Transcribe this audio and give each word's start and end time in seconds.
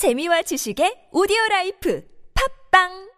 재미와 0.00 0.40
지식의 0.48 1.12
오디오 1.12 1.36
라이프. 1.50 2.00
팟빵 2.32 3.09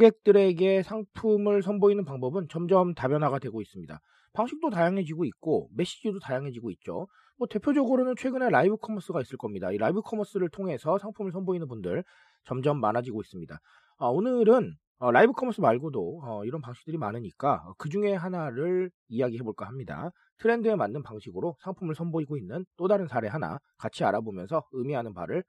고객들에게 0.00 0.82
상품을 0.82 1.62
선보이는 1.62 2.06
방법은 2.06 2.48
점점 2.48 2.94
다변화가 2.94 3.38
되고 3.38 3.60
있습니다. 3.60 4.00
방식도 4.32 4.70
다양해지고 4.70 5.26
있고 5.26 5.68
메시지도 5.76 6.18
다양해지고 6.20 6.70
있죠. 6.72 7.06
뭐 7.36 7.46
대표적으로는 7.46 8.14
최근에 8.16 8.48
라이브 8.48 8.76
커머스가 8.76 9.20
있을 9.20 9.36
겁니다. 9.36 9.70
이 9.70 9.76
라이브 9.76 10.00
커머스를 10.00 10.48
통해서 10.48 10.96
상품을 10.98 11.32
선보이는 11.32 11.68
분들 11.68 12.02
점점 12.44 12.80
많아지고 12.80 13.20
있습니다. 13.20 13.58
아, 13.98 14.06
오늘은 14.06 14.74
어, 15.00 15.10
라이브 15.10 15.32
커머스 15.32 15.60
말고도 15.60 16.20
어, 16.24 16.44
이런 16.44 16.62
방식들이 16.62 16.96
많으니까 16.96 17.72
그 17.76 17.88
중에 17.90 18.14
하나를 18.14 18.90
이야기해 19.08 19.42
볼까 19.42 19.66
합니다. 19.66 20.10
트렌드에 20.38 20.76
맞는 20.76 21.02
방식으로 21.02 21.56
상품을 21.60 21.94
선보이고 21.94 22.38
있는 22.38 22.64
또 22.76 22.88
다른 22.88 23.06
사례 23.06 23.28
하나 23.28 23.58
같이 23.76 24.04
알아보면서 24.04 24.62
의미하는 24.72 25.12
바를 25.12 25.44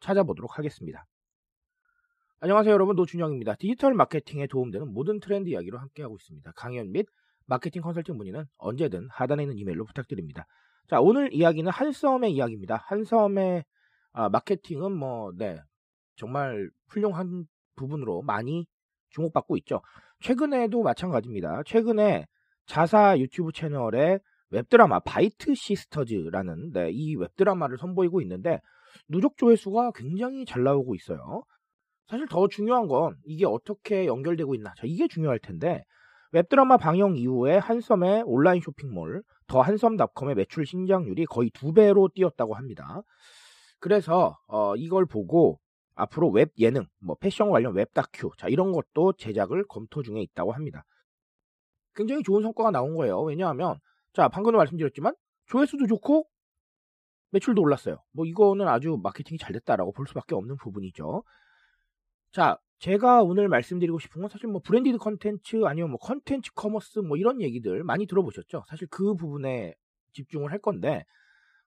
찾아보도록 0.00 0.58
하겠습니다. 0.58 1.04
안녕하세요 2.46 2.72
여러분 2.74 2.94
노준영입니다. 2.94 3.56
디지털 3.56 3.92
마케팅에 3.94 4.46
도움되는 4.46 4.92
모든 4.94 5.18
트렌드 5.18 5.48
이야기로 5.48 5.78
함께하고 5.78 6.14
있습니다. 6.14 6.52
강연 6.54 6.92
및 6.92 7.08
마케팅 7.44 7.82
컨설팅 7.82 8.16
문의는 8.16 8.44
언제든 8.58 9.08
하단에 9.10 9.42
있는 9.42 9.58
이메일로 9.58 9.84
부탁드립니다. 9.84 10.46
자 10.88 11.00
오늘 11.00 11.34
이야기는 11.34 11.68
한섬의 11.72 12.32
이야기입니다. 12.32 12.76
한섬의 12.86 13.64
아, 14.12 14.28
마케팅은 14.28 14.92
뭐 14.96 15.32
네 15.36 15.58
정말 16.14 16.70
훌륭한 16.86 17.46
부분으로 17.74 18.22
많이 18.22 18.68
주목받고 19.10 19.56
있죠. 19.56 19.82
최근에도 20.20 20.84
마찬가지입니다. 20.84 21.64
최근에 21.66 22.26
자사 22.66 23.18
유튜브 23.18 23.50
채널에 23.50 24.20
웹드라마 24.50 25.00
바이트 25.00 25.52
시스터즈라는 25.56 26.70
네, 26.70 26.90
이 26.92 27.16
웹드라마를 27.16 27.76
선보이고 27.76 28.20
있는데 28.20 28.60
누적 29.08 29.36
조회수가 29.36 29.90
굉장히 29.96 30.44
잘 30.44 30.62
나오고 30.62 30.94
있어요. 30.94 31.42
사실 32.08 32.26
더 32.28 32.48
중요한 32.48 32.86
건 32.86 33.16
이게 33.24 33.46
어떻게 33.46 34.06
연결되고 34.06 34.54
있나. 34.54 34.72
자, 34.74 34.82
이게 34.84 35.08
중요할 35.08 35.38
텐데 35.38 35.84
웹드라마 36.32 36.76
방영 36.76 37.16
이후에 37.16 37.58
한섬의 37.58 38.24
온라인 38.26 38.60
쇼핑몰 38.60 39.22
더 39.46 39.60
한섬닷컴의 39.60 40.34
매출 40.34 40.66
신장률이 40.66 41.26
거의 41.26 41.50
두 41.50 41.72
배로 41.72 42.08
뛰었다고 42.08 42.54
합니다. 42.54 43.02
그래서 43.78 44.36
어, 44.48 44.74
이걸 44.76 45.06
보고 45.06 45.58
앞으로 45.94 46.30
웹 46.30 46.52
예능, 46.58 46.86
뭐 47.00 47.16
패션 47.18 47.50
관련 47.50 47.74
웹 47.74 47.92
다큐, 47.94 48.30
자 48.36 48.48
이런 48.48 48.72
것도 48.72 49.14
제작을 49.14 49.64
검토 49.66 50.02
중에 50.02 50.20
있다고 50.20 50.52
합니다. 50.52 50.84
굉장히 51.94 52.22
좋은 52.22 52.42
성과가 52.42 52.70
나온 52.70 52.94
거예요. 52.94 53.22
왜냐하면 53.22 53.78
자 54.12 54.28
방금도 54.28 54.58
말씀드렸지만 54.58 55.14
조회수도 55.46 55.86
좋고 55.86 56.26
매출도 57.30 57.62
올랐어요. 57.62 57.98
뭐 58.12 58.26
이거는 58.26 58.68
아주 58.68 58.98
마케팅이 59.02 59.38
잘 59.38 59.52
됐다라고 59.52 59.92
볼 59.92 60.06
수밖에 60.06 60.34
없는 60.34 60.56
부분이죠. 60.56 61.22
자, 62.36 62.58
제가 62.80 63.22
오늘 63.22 63.48
말씀드리고 63.48 63.98
싶은 63.98 64.20
건 64.20 64.28
사실 64.28 64.46
뭐 64.46 64.60
branded 64.62 64.98
컨텐츠 64.98 65.64
아니면 65.64 65.88
뭐 65.88 65.98
컨텐츠 65.98 66.52
commerce 66.52 66.98
뭐 66.98 67.16
이런 67.16 67.40
얘기들 67.40 67.82
많이 67.82 68.06
들어보셨죠? 68.06 68.64
사실 68.68 68.86
그 68.90 69.14
부분에 69.14 69.74
집중을 70.12 70.52
할 70.52 70.58
건데 70.58 71.06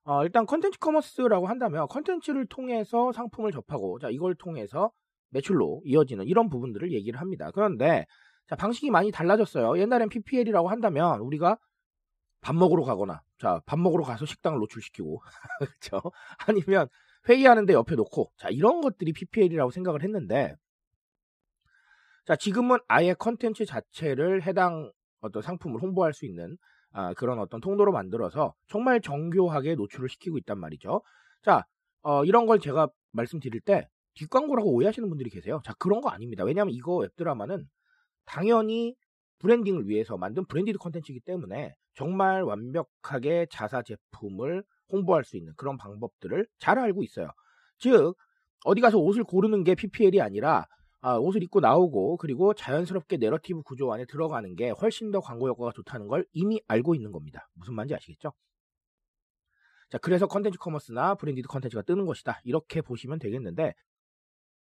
어, 0.03 0.23
일단 0.23 0.45
컨텐츠 0.45 0.78
commerce라고 0.78 1.48
한다면 1.48 1.88
컨텐츠를 1.88 2.45
통해서 2.48 3.11
상품을 3.14 3.52
접하고 3.52 3.98
자 3.98 4.09
이걸 4.11 4.36
통해서 4.36 4.92
매출로 5.31 5.81
이어지는 5.86 6.28
이런 6.28 6.50
부분들을 6.50 6.92
얘기를 6.94 7.20
합니다. 7.20 7.50
그런데 7.52 8.06
자 8.48 8.56
방식이 8.56 8.92
많이 8.92 9.09
달라졌어요. 9.11 9.80
옛날엔 9.80 10.09
PPL이라고 10.09 10.70
한다면 10.70 11.20
우리가 11.22 11.58
밥 12.42 12.55
먹으러 12.55 12.83
가거나 12.83 13.23
자 13.39 13.61
밥 13.65 13.80
먹으러 13.80 14.04
가서 14.04 14.27
식당을 14.27 14.60
노출시키고 14.60 15.20
그렇죠? 15.60 16.11
아니면 16.48 16.88
회의하는데 17.28 17.74
옆에 17.74 17.96
놓고 17.96 18.32
자 18.38 18.50
이런 18.50 18.82
것들이 18.82 19.14
PPL이라고 19.14 19.72
생각을 19.72 20.04
했는데 20.04 20.56
자 22.26 22.36
지금은 22.36 22.78
아예 22.88 23.14
컨텐츠 23.14 23.66
자체를 23.66 24.44
해당 24.44 24.92
어떤 25.22 25.42
상품을 25.42 25.82
홍보할 25.82 26.14
수 26.14 26.26
있는 26.26 26.58
아, 26.92 27.14
그런 27.14 27.40
어떤 27.40 27.60
통로로 27.60 27.92
만들어서 27.92 28.54
정말 28.68 29.02
정교하게 29.02 29.76
노출을 29.76 30.10
시키고 30.10 30.38
있단 30.40 30.58
말이죠. 30.60 31.02
자 31.44 31.66
어, 32.02 32.24
이런 32.26 32.46
걸 32.46 32.60
제가 32.60 32.88
말씀드릴 33.12 33.62
때 33.62 33.88
뒷광고라고 34.16 34.72
오해하시는 34.74 35.08
분들이 35.10 35.30
계세요. 35.30 35.62
자 35.66 35.74
그런 35.78 36.02
거 36.02 36.10
아닙니다. 36.10 36.44
왜냐하면 36.44 36.74
이거 36.74 36.96
웹드라마는 36.98 37.66
당연히 38.26 38.96
branding을 39.39 39.88
위해서 39.88 40.18
만든 40.18 40.46
branded 40.45 40.77
컨텐츠이기 40.78 41.22
때문에 41.22 41.74
정말 41.96 42.44
완벽하게 42.44 43.48
자사 43.50 43.82
제품을 43.82 44.64
홍보할 44.92 45.23
수 45.23 45.38
있는 45.38 45.54
그런 45.58 45.77
방법들을 45.77 46.48
잘 46.60 46.80
알고 46.80 47.04
있어요. 47.04 47.30
즉 47.80 48.16
어디 48.66 48.82
가서 48.82 48.98
옷을 49.00 49.23
고르는 49.23 49.64
게 49.64 49.76
PPL이 49.76 50.22
아니라 50.22 50.66
아, 51.02 51.16
옷을 51.17 51.44
입고 51.44 51.61
나오고 51.61 52.17
그리고 52.17 52.54
자연스럽게 52.54 53.17
내러티브 53.17 53.61
구조 53.64 53.92
안에 53.94 54.05
들어가는 54.05 54.55
게 54.55 54.70
훨씬 54.72 55.11
더 55.11 55.22
광고 55.22 55.48
효과가 55.48 55.72
좋다는 55.73 56.08
걸 56.08 56.26
이미 56.33 56.61
알고 56.67 56.94
있는 56.95 57.11
겁니다. 57.11 57.48
무슨 57.55 57.73
말인지 57.76 57.95
아시겠죠? 57.95 58.33
자, 59.89 59.98
그래서 59.98 60.27
컨텐츠 60.27 60.60
commerce나 60.60 61.16
branded 61.16 61.48
컨텐츠가 61.48 61.82
뜨는 61.83 62.06
것이다. 62.06 62.39
이렇게 62.44 62.82
보시면 62.82 63.20
되겠는데 63.20 63.73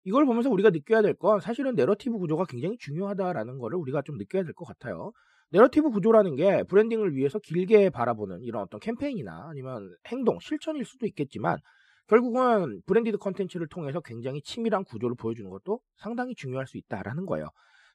이걸 0.05 0.25
보면서 0.27 0.49
우리가 0.51 0.71
느껴야 0.71 1.03
될 1.03 1.15
건 1.15 1.41
사실은 1.41 1.75
내러티브 1.75 2.19
구조가 2.19 2.45
굉장히 2.47 2.77
중요하다라는 2.79 3.59
거를 3.59 3.79
우리가 3.79 4.03
좀 4.03 4.17
느껴야 4.19 4.45
될 4.45 4.55
것 4.55 4.65
같아요. 4.65 5.13
내러티브 5.51 5.91
구조라는 5.91 6.37
게 6.37 6.63
branding을 6.65 7.15
위해서 7.15 7.39
길게 7.39 7.91
바라보는 7.91 8.43
이런 8.43 8.63
어떤 8.63 8.81
캠페인이나 8.81 9.49
아니면 9.51 9.95
행동, 10.09 10.39
실천일 10.41 10.85
수도 10.85 11.07
있겠지만 11.07 11.59
결국은 12.07 12.83
branded 12.87 13.19
컨텐츠를 13.19 13.69
통해서 13.69 14.01
굉장히 14.01 14.43
치밀한 14.43 14.85
구조를 14.85 15.17
보여주는 15.17 15.49
것도 15.51 15.81
상당히 15.97 16.35
중요할 16.35 16.67
수 16.67 16.77
있다라는 16.77 17.27
거예요. 17.27 17.49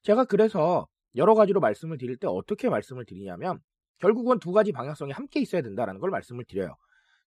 제가 0.04 0.26
그래서 0.26 0.88
여러 1.16 1.34
가지로 1.34 1.60
말씀을 1.62 1.98
드릴 1.98 2.18
때 2.18 2.28
어떻게 2.28 2.70
말씀을 2.70 3.06
드리냐면 3.06 3.60
결국은 4.00 4.40
두 4.40 4.52
가지 4.52 4.72
방향성이 4.72 5.12
함께 5.14 5.40
있어야 5.40 5.62
된다라는 5.62 6.02
걸 6.02 6.10
말씀을 6.12 6.44
드려요. 6.46 6.76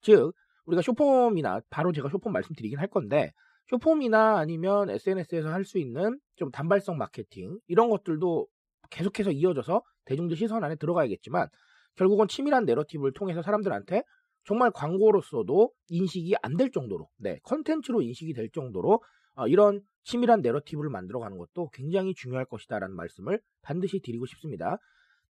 즉 0.03 0.33
우리가 0.67 0.83
short-form이나 0.83 1.61
바로 1.71 1.93
제가 1.93 2.11
쇼폼 2.11 2.33
말씀드리긴 2.33 2.79
할 2.79 2.89
건데 2.89 3.33
short-form이나 3.71 4.39
아니면 4.39 4.91
SNS에서 4.91 5.49
할 5.51 5.65
수 5.65 5.79
있는 5.79 6.19
좀 6.37 6.51
단발성 6.51 6.99
마케팅 6.99 7.59
이런 7.67 7.89
것들도 7.91 8.47
계속해서 8.91 9.31
이어져서 9.33 9.83
대중들 10.09 10.37
시선 10.37 10.65
안에 10.65 10.75
들어가야겠지만 10.77 11.49
결국은 11.95 12.27
치밀한 12.29 12.65
내러티브를 12.65 13.13
통해서 13.13 13.43
사람들한테 13.43 14.03
정말 14.45 14.71
광고로서도 14.71 15.71
인식이 15.89 16.35
안 16.43 16.57
될 16.57 16.71
정도로 16.71 17.09
네 17.19 17.39
컨텐츠로 17.45 18.03
인식이 18.03 18.33
될 18.33 18.51
정도로 18.51 19.03
어, 19.35 19.47
이런 19.47 19.81
치밀한 20.05 20.41
내러티브를 20.41 20.91
만들어가는 20.91 21.37
것도 21.37 21.69
굉장히 21.73 22.15
중요할 22.15 22.47
것이다라는 22.47 22.97
말씀을 22.97 23.41
반드시 23.63 24.01
드리고 24.01 24.27
싶습니다. 24.27 24.79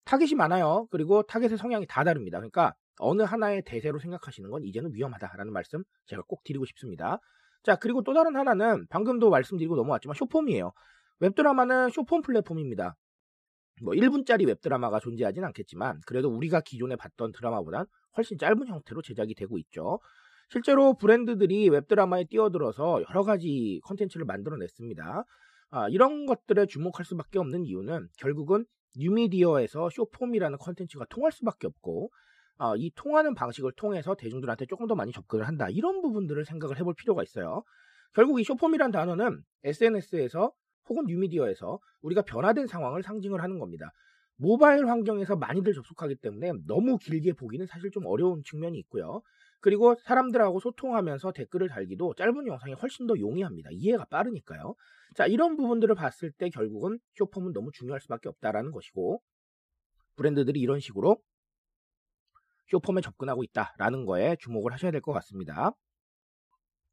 타겟이 0.05 0.35
많아요. 0.35 0.87
그리고 0.91 1.23
타겟의 1.23 1.57
성향이 1.57 1.85
다 1.87 2.03
다릅니다. 2.03 2.37
그러니까 2.37 2.73
어느 2.99 3.23
하나의 3.23 3.63
대세로 3.65 3.99
생각하시는 3.99 4.49
건 4.49 4.63
이제는 4.63 4.93
위험하다라는 4.93 5.51
말씀 5.51 5.83
제가 6.05 6.21
꼭 6.27 6.43
드리고 6.43 6.65
싶습니다. 6.65 7.19
자 7.63 7.75
그리고 7.75 8.03
또 8.03 8.13
다른 8.13 8.35
하나는 8.35 8.85
방금도 8.89 9.29
말씀드리고 9.29 9.75
넘어왔지만 9.75 10.15
쇼폼이에요. 10.15 10.71
웹드라마는 11.19 11.89
쇼폼 11.89 12.21
플랫폼입니다. 12.21 12.95
뭐 13.83 13.93
1분짜리 13.93 14.47
웹드라마가 14.47 14.99
존재하진 14.99 15.43
않겠지만 15.43 16.01
그래도 16.05 16.29
우리가 16.29 16.61
기존에 16.61 16.95
봤던 16.95 17.31
드라마보단 17.31 17.85
훨씬 18.17 18.37
짧은 18.37 18.67
형태로 18.67 19.01
제작이 19.01 19.35
되고 19.35 19.57
있죠. 19.59 19.99
실제로 20.49 20.95
브랜드들이 20.95 21.69
웹드라마에 21.69 22.25
뛰어들어서 22.25 23.03
여러 23.09 23.23
가지 23.23 23.79
컨텐츠를 23.83 24.25
만들어냈습니다. 24.25 25.23
아, 25.71 25.89
이런 25.89 26.25
것들에 26.25 26.65
주목할 26.65 27.05
수밖에 27.05 27.37
없는 27.37 27.65
이유는 27.65 28.07
결국은 28.17 28.65
뉴미디어에서 28.97 29.89
short-form이라는 29.91 30.57
컨텐츠가 30.57 31.05
통할 31.09 31.31
수밖에 31.31 31.67
없고 31.67 32.09
아, 32.57 32.73
이 32.75 32.91
통하는 32.95 33.35
방식을 33.35 33.73
통해서 33.77 34.15
대중들한테 34.15 34.65
조금 34.65 34.87
더 34.87 34.95
많이 34.95 35.11
접근을 35.11 35.47
한다. 35.47 35.69
이런 35.69 36.01
부분들을 36.01 36.43
생각을 36.45 36.79
해볼 36.79 36.95
필요가 36.95 37.23
있어요. 37.23 37.63
결국 38.13 38.41
이 38.41 38.43
쇼폼이란 38.43 38.91
단어는 38.91 39.41
SNS에서 39.63 40.51
혹은 40.89 41.05
뉴미디어에서 41.05 41.79
우리가 42.01 42.23
변화된 42.23 42.67
상황을 42.67 43.03
상징을 43.03 43.41
하는 43.43 43.59
겁니다. 43.59 43.91
모바일 44.37 44.87
환경에서 44.87 45.35
많이들 45.35 45.73
접속하기 45.73 46.15
때문에 46.17 46.53
너무 46.65 46.97
길게 46.97 47.33
보기는 47.33 47.65
사실 47.67 47.91
좀 47.91 48.05
어려운 48.05 48.41
측면이 48.43 48.77
있고요. 48.79 49.21
그리고 49.61 49.95
사람들하고 50.05 50.59
소통하면서 50.61 51.33
댓글을 51.33 51.67
달기도 51.67 52.13
짧은 52.15 52.47
영상이 52.47 52.73
훨씬 52.73 53.05
더 53.07 53.19
용이합니다. 53.19 53.69
이해가 53.73 54.05
빠르니까요. 54.05 54.75
자, 55.15 55.25
이런 55.27 55.57
부분들을 55.57 55.93
봤을 55.95 56.31
때 56.31 56.49
결국은 56.49 56.99
쇼폼은 57.15 57.51
너무 57.51 57.69
중요할 57.73 57.99
수밖에 57.99 58.29
없다라는 58.29 58.71
것이고 58.71 59.21
브랜드들이 60.15 60.59
이런 60.61 60.79
식으로 60.79 61.17
쇼폼에 62.69 63.01
접근하고 63.01 63.43
있다라는 63.43 64.05
거에 64.05 64.37
주목을 64.39 64.71
하셔야 64.71 64.91
될 64.91 65.01
것 65.01 65.11
같습니다. 65.13 65.71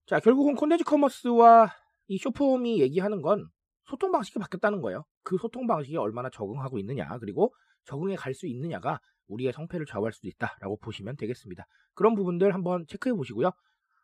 자, 0.06 0.20
결국은 0.20 0.54
콘텐츠 0.54 0.84
커머스와 0.84 1.70
이 2.08 2.18
쇼폼이 2.18 2.80
얘기하는 2.80 3.22
건 3.22 3.48
소통 3.86 4.12
방식이 4.12 4.38
바뀌었다는 4.38 4.80
거예요. 4.80 5.04
그 5.22 5.38
소통 5.38 5.66
방식에 5.66 5.96
얼마나 5.96 6.30
적응하고 6.30 6.78
있느냐, 6.78 7.18
그리고 7.18 7.54
적응해 7.84 8.16
갈 8.16 8.34
수 8.34 8.46
있느냐가 8.46 9.00
우리의 9.28 9.52
성패를 9.52 9.86
좌우할 9.86 10.12
수도 10.12 10.28
있다라고 10.28 10.78
보시면 10.78 11.16
되겠습니다. 11.16 11.66
그런 11.94 12.14
부분들 12.14 12.54
한번 12.54 12.84
체크해 12.88 13.14
보시고요. 13.14 13.50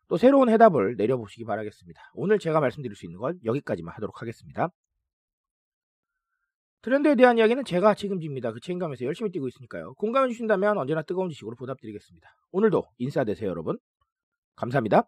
또 0.09 0.17
새로운 0.17 0.49
해답을 0.49 0.95
내려보시기 0.97 1.45
바라겠습니다. 1.45 2.01
오늘 2.13 2.39
제가 2.39 2.59
말씀드릴 2.59 2.95
수 2.95 3.05
있는 3.05 3.19
건 3.19 3.39
여기까지만 3.45 3.93
하도록 3.95 4.21
하겠습니다. 4.21 4.69
트렌드에 6.81 7.15
대한 7.15 7.37
이야기는 7.37 7.63
제가 7.63 7.93
책임집니다. 7.93 8.51
그 8.51 8.59
책임감에서 8.59 9.05
열심히 9.05 9.31
뛰고 9.31 9.47
있으니까요. 9.47 9.93
공감해 9.93 10.27
주신다면 10.27 10.77
언제나 10.77 11.01
뜨거운 11.01 11.29
지식으로 11.29 11.55
보답드리겠습니다. 11.55 12.29
오늘도 12.51 12.83
인싸 12.97 13.23
되세요, 13.23 13.49
여러분. 13.49 13.79
감사합니다. 14.55 15.07